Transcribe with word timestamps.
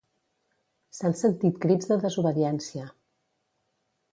S'han 0.99 1.13
sentit 1.19 1.59
crits 1.65 1.91
de 1.91 1.99
desobediència. 2.07 2.89